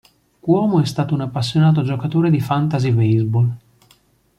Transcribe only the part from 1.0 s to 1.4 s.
un